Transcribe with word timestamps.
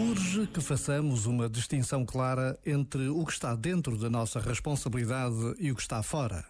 Urge 0.00 0.46
que 0.46 0.60
façamos 0.60 1.26
uma 1.26 1.48
distinção 1.48 2.06
clara 2.06 2.56
entre 2.64 3.08
o 3.08 3.24
que 3.26 3.32
está 3.32 3.56
dentro 3.56 3.98
da 3.98 4.08
nossa 4.08 4.38
responsabilidade 4.38 5.56
e 5.58 5.72
o 5.72 5.74
que 5.74 5.82
está 5.82 6.00
fora. 6.04 6.46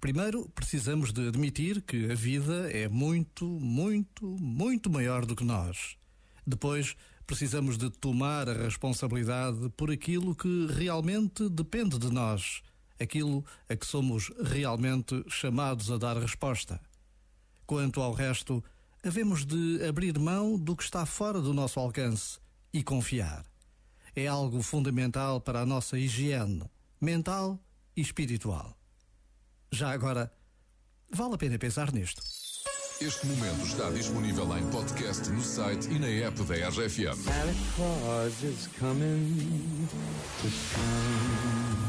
Primeiro, 0.00 0.48
precisamos 0.54 1.12
de 1.12 1.28
admitir 1.28 1.82
que 1.82 2.10
a 2.10 2.14
vida 2.14 2.72
é 2.72 2.88
muito, 2.88 3.44
muito, 3.44 4.24
muito 4.40 4.88
maior 4.88 5.26
do 5.26 5.36
que 5.36 5.44
nós. 5.44 5.98
Depois, 6.46 6.96
precisamos 7.26 7.76
de 7.76 7.90
tomar 7.90 8.48
a 8.48 8.54
responsabilidade 8.54 9.68
por 9.76 9.90
aquilo 9.90 10.34
que 10.34 10.66
realmente 10.70 11.46
depende 11.50 11.98
de 11.98 12.10
nós, 12.10 12.62
aquilo 12.98 13.44
a 13.68 13.76
que 13.76 13.86
somos 13.86 14.32
realmente 14.42 15.22
chamados 15.28 15.92
a 15.92 15.98
dar 15.98 16.16
resposta. 16.16 16.80
Quanto 17.66 18.00
ao 18.00 18.14
resto, 18.14 18.64
havemos 19.04 19.44
de 19.44 19.86
abrir 19.86 20.18
mão 20.18 20.58
do 20.58 20.74
que 20.74 20.84
está 20.84 21.04
fora 21.04 21.38
do 21.38 21.52
nosso 21.52 21.78
alcance 21.78 22.38
e 22.72 22.82
confiar. 22.82 23.44
É 24.14 24.26
algo 24.26 24.62
fundamental 24.62 25.40
para 25.40 25.60
a 25.60 25.66
nossa 25.66 25.98
higiene 25.98 26.64
mental 27.00 27.58
e 27.96 28.00
espiritual. 28.00 28.76
Já 29.70 29.90
agora, 29.90 30.32
vale 31.10 31.34
a 31.34 31.38
pena 31.38 31.58
pensar 31.58 31.92
nisto. 31.92 32.22
Este 33.00 33.26
momento 33.28 33.64
está 33.64 33.90
disponível 33.90 34.58
em 34.58 34.68
podcast 34.70 35.30
no 35.30 35.40
site 35.40 35.88
e 35.88 36.00
na 36.00 36.08
app 36.08 36.42
da 36.42 36.68
RFM. 36.68 37.16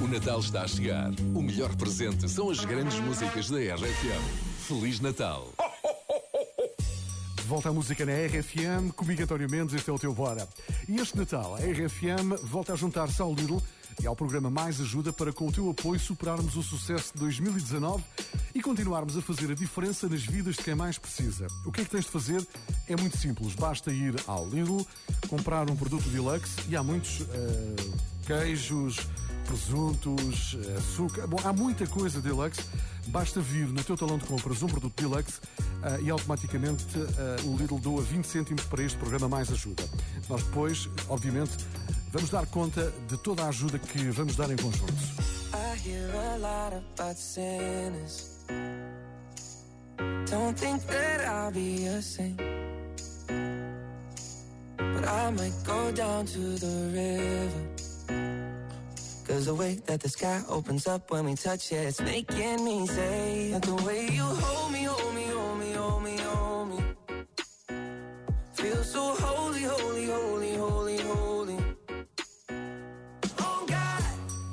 O 0.00 0.06
Natal 0.06 0.38
está 0.38 0.62
a 0.62 0.68
chegar. 0.68 1.10
O 1.34 1.42
melhor 1.42 1.74
presente 1.74 2.28
são 2.28 2.50
as 2.50 2.64
grandes 2.64 3.00
músicas 3.00 3.50
da 3.50 3.58
RFM. 3.58 4.68
Feliz 4.68 5.00
Natal! 5.00 5.52
Volta 7.52 7.68
a 7.68 7.72
música 7.74 8.06
na 8.06 8.12
RFM, 8.12 8.92
comigo 8.96 9.22
António 9.22 9.46
Mendes, 9.46 9.74
este 9.74 9.90
é 9.90 9.92
o 9.92 9.98
teu 9.98 10.14
Bora. 10.14 10.48
E 10.88 10.96
este 10.96 11.18
Natal, 11.18 11.54
a 11.54 11.58
RFM 11.58 12.42
volta 12.44 12.72
a 12.72 12.76
juntar-se 12.76 13.20
ao 13.20 13.34
Lidl 13.34 13.58
e 14.02 14.06
ao 14.06 14.16
programa 14.16 14.48
Mais 14.48 14.80
Ajuda 14.80 15.12
para, 15.12 15.34
com 15.34 15.48
o 15.48 15.52
teu 15.52 15.68
apoio, 15.68 16.00
superarmos 16.00 16.56
o 16.56 16.62
sucesso 16.62 17.12
de 17.12 17.20
2019 17.20 18.02
e 18.54 18.62
continuarmos 18.62 19.18
a 19.18 19.20
fazer 19.20 19.50
a 19.50 19.54
diferença 19.54 20.08
nas 20.08 20.22
vidas 20.22 20.56
de 20.56 20.62
quem 20.62 20.74
mais 20.74 20.96
precisa. 20.96 21.46
O 21.66 21.70
que 21.70 21.82
é 21.82 21.84
que 21.84 21.90
tens 21.90 22.06
de 22.06 22.10
fazer? 22.10 22.42
É 22.88 22.96
muito 22.96 23.18
simples, 23.18 23.54
basta 23.54 23.92
ir 23.92 24.14
ao 24.26 24.48
Lidl, 24.48 24.80
comprar 25.28 25.70
um 25.70 25.76
produto 25.76 26.08
deluxe 26.08 26.56
e 26.70 26.74
há 26.74 26.82
muitos 26.82 27.20
uh, 27.20 27.26
queijos, 28.26 28.96
presuntos, 29.42 30.56
açúcar. 30.76 31.26
Bom, 31.26 31.38
há 31.44 31.52
muita 31.52 31.86
coisa 31.86 32.20
deluxe. 32.20 32.60
Basta 33.08 33.40
vir 33.40 33.66
no 33.66 33.82
teu 33.82 33.96
talão 33.96 34.18
de 34.18 34.24
compras 34.24 34.62
um 34.62 34.68
produto 34.68 34.94
deluxe 34.96 35.40
uh, 35.82 36.00
e 36.02 36.10
automaticamente 36.10 36.84
uh, 36.96 37.50
o 37.50 37.56
Lidl 37.56 37.78
doa 37.78 38.02
20 38.02 38.24
cêntimos 38.24 38.64
para 38.64 38.82
este 38.82 38.96
programa 38.98 39.28
Mais 39.28 39.50
Ajuda. 39.50 39.82
Nós 40.28 40.42
depois, 40.42 40.88
obviamente, 41.08 41.52
vamos 42.12 42.30
dar 42.30 42.46
conta 42.46 42.92
de 43.08 43.16
toda 43.18 43.44
a 43.44 43.48
ajuda 43.48 43.78
que 43.78 44.10
vamos 44.10 44.36
dar 44.36 44.50
em 44.50 44.56
conjunto. 44.56 44.92
Don't 50.26 50.58
think 50.58 50.82
that 50.86 51.20
I'll 51.26 51.50
be 51.50 51.84
a 51.86 52.00
saint. 52.00 52.38
But 54.76 55.06
I 55.06 55.30
might 55.30 55.52
go 55.64 55.92
down 55.92 56.24
to 56.26 56.38
the 56.58 56.90
river. 56.92 57.91
Cause 59.32 59.46
the 59.46 59.54
way 59.54 59.80
that 59.86 59.98
the 60.02 60.10
sky 60.10 60.42
opens 60.46 60.86
up 60.86 61.10
when 61.10 61.24
we 61.24 61.34
touch 61.34 61.72
it, 61.72 61.86
it's 61.88 62.02
making 62.02 62.66
me 62.66 62.86
say 62.86 63.48
that 63.52 63.62
the 63.62 63.76
way 63.76 64.06
you 64.12 64.24
hold 64.24 64.70
me, 64.70 64.82
hold 64.84 65.14
me, 65.14 65.24
hold 65.24 65.58
me, 65.58 65.72
hold 65.72 66.02
me, 66.04 66.16
hold 66.18 66.68
me. 66.68 66.78
Feel 68.52 68.84
so 68.84 69.14
holy, 69.14 69.62
holy, 69.62 70.04
holy, 70.04 70.54
holy, 70.54 70.98
holy. 70.98 71.56
Oh 73.38 73.64
God, 73.66 74.04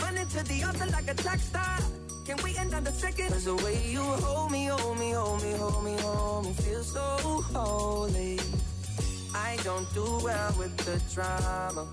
running 0.00 0.26
to 0.28 0.42
the 0.42 0.62
altar 0.64 0.86
like 0.86 1.08
a 1.10 1.14
track 1.22 1.40
star. 1.40 1.78
Can't 2.24 2.42
wait 2.42 2.58
another 2.58 2.92
second. 2.92 3.28
Cause 3.28 3.44
the 3.44 3.56
way 3.56 3.76
you 3.86 4.00
hold 4.00 4.50
me, 4.50 4.64
hold 4.68 4.98
me, 4.98 5.10
hold 5.10 5.42
me, 5.42 5.52
hold 5.52 5.84
me, 5.84 5.96
hold 6.00 6.46
me. 6.46 6.52
Feel 6.54 6.82
so 6.82 7.06
holy. 7.52 8.40
I 9.34 9.58
don't 9.64 9.92
do 9.92 10.06
well 10.24 10.54
with 10.58 10.74
the 10.78 10.98
drama. 11.12 11.86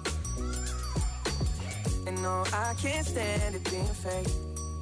No, 2.22 2.44
I 2.53 2.74
can't 2.81 3.06
stand 3.06 3.56
it 3.56 3.63
being 3.69 3.85
fake. 3.85 4.28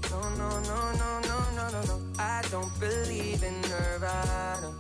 No, 0.10 0.22
no, 0.42 0.50
no, 0.62 0.92
no, 0.94 1.20
no, 1.22 1.40
no, 1.56 1.70
no, 1.70 1.82
no. 1.84 2.02
I 2.18 2.42
don't 2.50 2.72
believe 2.80 3.44
in 3.44 3.62
Nirvana. 3.62 4.74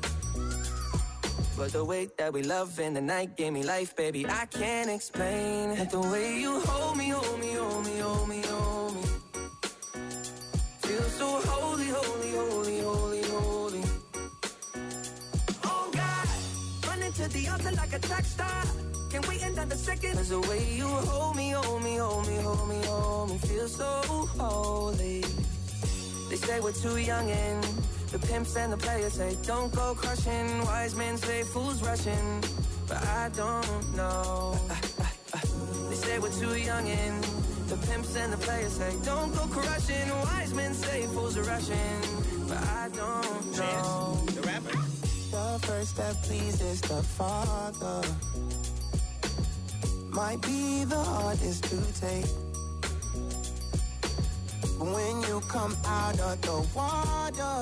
But 1.56 1.72
the 1.73 1.84
way 1.85 2.09
that 2.18 2.34
we 2.34 2.41
love 2.44 2.79
in 2.79 2.94
the 2.95 3.01
night 3.01 3.38
gave 3.38 3.53
me 3.53 3.63
life, 3.63 3.95
baby. 3.95 4.25
I 4.28 4.45
can't 4.47 4.90
explain 4.90 5.72
it. 5.72 5.91
The 5.91 6.00
way 6.00 6.40
you 6.40 6.59
hold 6.62 6.97
me, 6.97 7.09
hold 7.09 7.40
me, 7.40 7.53
hold 7.53 7.85
me, 7.85 8.00
hold 8.00 8.28
me, 8.29 8.41
hold 8.45 8.95
me. 8.95 9.01
Feel 10.81 11.07
so 11.19 11.28
holy, 11.45 11.88
holy, 11.88 12.31
holy, 12.31 12.79
holy, 12.81 13.24
holy. 13.24 13.84
Oh 15.63 15.89
God, 15.94 16.28
running 16.88 17.13
to 17.13 17.28
the 17.29 17.47
altar 17.50 17.72
like 17.72 17.94
a 17.94 18.00
track 18.00 18.25
star. 18.25 18.76
Wait 19.67 19.73
another 19.73 19.83
second. 19.83 20.13
Cause 20.13 20.29
the 20.29 20.39
way 20.41 20.63
you 20.73 20.88
hold 20.88 21.35
me, 21.35 21.50
hold 21.51 21.83
me, 21.83 21.97
hold 21.97 22.28
me, 22.28 22.35
hold 22.38 22.69
me, 22.69 22.85
hold 22.85 23.29
me, 23.31 23.38
feel 23.38 23.67
so 23.67 23.85
holy. 24.38 25.22
They 26.29 26.35
say 26.35 26.59
we're 26.59 26.72
too 26.72 26.97
young 26.97 27.29
and 27.29 27.63
the 28.11 28.19
pimps 28.19 28.56
and 28.56 28.72
the 28.72 28.77
players 28.77 29.13
say 29.13 29.35
don't 29.44 29.73
go 29.73 29.94
crushing. 29.95 30.47
Wise 30.66 30.95
men 30.95 31.17
say 31.17 31.44
fools 31.44 31.81
rushing, 31.83 32.44
but 32.88 33.03
I 33.07 33.29
don't 33.35 33.95
know. 33.95 34.57
They 35.89 35.95
say 35.95 36.19
we're 36.19 36.31
too 36.31 36.57
young 36.57 36.88
and 36.88 37.23
the 37.67 37.77
pimps 37.88 38.16
and 38.16 38.31
the 38.31 38.38
players 38.38 38.73
say 38.73 38.94
don't 39.03 39.33
go 39.33 39.47
crushing. 39.47 40.09
Wise 40.09 40.53
men 40.53 40.73
say 40.73 41.06
fools 41.07 41.38
are 41.38 41.44
rushing, 41.44 42.01
but 42.47 42.57
I 42.57 42.89
don't 42.94 43.45
know. 43.57 44.23
Chance, 44.23 44.35
the 44.35 44.41
rapper. 44.41 44.77
The 45.31 45.67
first 45.67 45.89
step 45.89 46.16
pleases 46.23 46.81
the 46.81 47.03
Father 47.03 48.01
might 50.17 50.41
be 50.41 50.83
the 50.83 50.97
hardest 50.97 51.63
to 51.66 51.78
take. 52.01 52.25
When 54.79 55.22
you 55.29 55.39
come 55.47 55.78
out 55.85 56.19
of 56.19 56.41
the 56.41 56.67
water, 56.75 57.61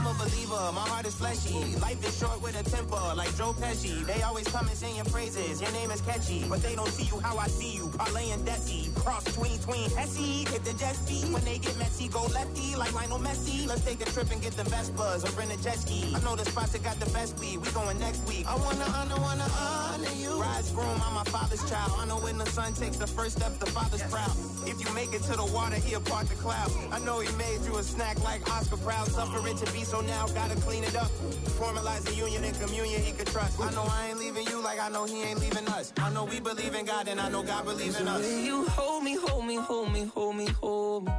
I'm 0.00 0.06
a 0.06 0.14
believer, 0.14 0.72
my 0.72 0.88
heart 0.88 1.04
is 1.04 1.14
fleshy. 1.14 1.76
Life 1.76 2.02
is 2.08 2.18
short 2.18 2.40
with 2.40 2.58
a 2.58 2.64
temper, 2.64 3.12
like 3.14 3.36
Joe 3.36 3.52
Pesci. 3.52 4.06
They 4.06 4.22
always 4.22 4.48
come 4.48 4.66
and 4.66 4.74
sing 4.74 4.96
your 4.96 5.04
praises, 5.04 5.60
your 5.60 5.70
name 5.72 5.90
is 5.90 6.00
catchy. 6.00 6.46
But 6.48 6.62
they 6.62 6.74
don't 6.74 6.88
see 6.88 7.04
you 7.04 7.20
how 7.20 7.36
I 7.36 7.48
see 7.48 7.76
you, 7.76 7.88
Parlay 7.98 8.30
and 8.30 8.42
Desi. 8.46 8.94
Cross 8.94 9.24
between, 9.24 9.58
tween, 9.58 9.90
Hesse, 9.90 10.48
hit 10.48 10.64
the 10.64 10.72
jet 10.72 10.96
ski. 10.96 11.20
When 11.30 11.44
they 11.44 11.58
get 11.58 11.76
messy, 11.76 12.08
go 12.08 12.24
lefty, 12.32 12.76
like 12.76 12.94
Lionel 12.94 13.18
Messi. 13.18 13.68
Let's 13.68 13.84
take 13.84 14.00
a 14.00 14.06
trip 14.06 14.30
and 14.32 14.40
get 14.40 14.52
the 14.52 14.62
Vespas 14.62 15.28
or 15.28 15.38
rent 15.38 15.52
a 15.52 15.62
jet 15.62 15.76
ski. 15.76 16.14
I 16.16 16.20
know 16.20 16.34
the 16.34 16.46
spots 16.46 16.72
that 16.72 16.82
got 16.82 16.98
the 16.98 17.10
best 17.10 17.38
weed, 17.38 17.58
we 17.58 17.70
going 17.72 17.98
next 17.98 18.26
week. 18.26 18.46
I 18.48 18.56
wanna 18.56 18.86
honor, 18.96 19.20
wanna 19.20 19.48
honor 19.52 20.14
you. 20.16 20.40
Rise 20.40 20.72
groom, 20.72 20.98
I'm 21.04 21.12
my 21.12 21.24
father's 21.24 21.68
child. 21.68 21.92
I 21.98 22.06
know 22.06 22.16
when 22.16 22.38
the 22.38 22.46
son 22.46 22.72
takes 22.72 22.96
the 22.96 23.06
first 23.06 23.36
step, 23.36 23.58
the 23.58 23.66
father's 23.66 24.02
proud. 24.04 24.32
If 24.66 24.80
you 24.80 24.94
make 24.94 25.12
it 25.12 25.22
to 25.24 25.36
the 25.36 25.44
water, 25.44 25.76
he'll 25.76 26.00
part 26.00 26.26
the 26.28 26.36
cloud. 26.36 26.70
I 26.90 26.98
know 27.00 27.20
he 27.20 27.30
made 27.36 27.60
you 27.66 27.76
a 27.76 27.82
snack 27.82 28.22
like 28.24 28.48
Oscar 28.50 28.78
Proud. 28.78 29.08
Suffer 29.08 29.46
it 29.46 29.56
to 29.58 29.72
be 29.72 29.84
so 29.90 30.00
now, 30.02 30.24
gotta 30.28 30.54
clean 30.60 30.84
it 30.84 30.94
up. 30.94 31.10
Formalize 31.58 32.02
the 32.04 32.14
union 32.14 32.44
and 32.44 32.58
communion 32.60 33.02
he 33.02 33.12
could 33.12 33.26
trust. 33.26 33.60
I 33.60 33.70
know 33.72 33.84
I 33.90 34.08
ain't 34.08 34.18
leaving 34.20 34.46
you 34.46 34.62
like 34.62 34.78
I 34.78 34.88
know 34.88 35.04
he 35.04 35.22
ain't 35.22 35.40
leaving 35.40 35.66
us. 35.68 35.92
I 35.98 36.10
know 36.12 36.24
we 36.24 36.38
believe 36.38 36.74
in 36.76 36.86
God 36.86 37.08
and 37.08 37.20
I 37.20 37.28
know 37.28 37.42
God 37.42 37.64
believes 37.64 38.00
in 38.00 38.06
us. 38.06 38.20
The 38.20 38.28
way 38.28 38.44
you 38.44 38.66
hold 38.68 39.02
me, 39.02 39.16
hold 39.16 39.44
me, 39.46 39.56
hold 39.56 39.92
me, 39.92 40.04
hold 40.14 40.36
me, 40.36 40.46
hold 40.62 41.06
me. 41.06 41.12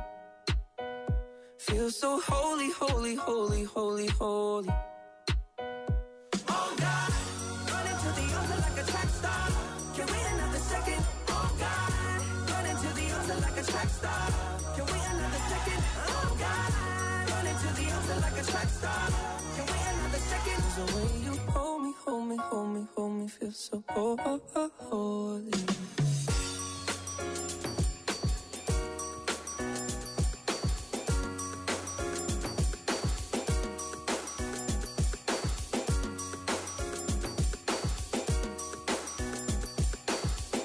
Feel 1.59 1.92
so 1.92 2.22
holy, 2.22 2.72
holy, 2.72 3.16
holy, 3.16 3.64
holy, 3.66 4.08
holy. 4.08 4.70
Oh 6.47 6.73
God, 6.78 7.12
Running 7.72 8.00
to 8.03 8.09
the 8.20 8.26
altar 8.40 8.59
like 8.66 8.88
a 8.88 8.91
track 8.91 9.09
star. 9.09 9.71
A 13.61 13.72
track 13.72 13.90
star. 13.90 14.28
Can't 14.75 14.91
wait 14.91 15.05
another 15.13 15.41
second. 15.52 15.81
Oh 16.08 16.37
God, 16.40 17.29
running 17.31 17.58
to 17.63 17.69
the 17.78 17.85
altar 17.96 18.22
like 18.22 18.37
a 18.41 18.46
track 18.52 18.69
star. 18.69 19.03
Can't 19.55 19.69
wait 19.72 19.87
another 19.93 20.23
second. 20.34 20.59
The 20.78 20.85
way 20.96 21.09
you 21.25 21.34
hold 21.52 21.84
me, 21.84 21.93
hold 22.03 22.28
me, 22.29 22.37
hold 22.37 22.69
me, 22.73 22.87
hold 22.96 23.13
me, 23.13 23.28
feel 23.28 23.52
so 23.52 23.84
holy. 24.79 25.60